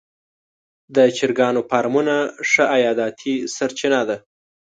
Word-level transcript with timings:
د 0.95 0.97
چرګانو 1.17 1.61
فارمونه 1.69 2.15
ښه 2.49 2.63
عایداتي 2.73 3.33
سرچینه 3.55 4.01
ده. 4.09 4.17